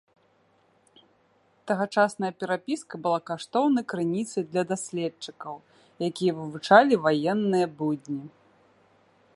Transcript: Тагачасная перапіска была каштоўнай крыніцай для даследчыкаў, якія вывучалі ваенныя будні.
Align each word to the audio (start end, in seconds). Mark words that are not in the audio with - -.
Тагачасная 1.71 2.31
перапіска 2.43 2.95
была 3.05 3.19
каштоўнай 3.29 3.85
крыніцай 3.93 4.43
для 4.53 4.63
даследчыкаў, 4.73 5.55
якія 6.09 6.31
вывучалі 6.39 6.93
ваенныя 7.07 7.67
будні. 7.83 8.21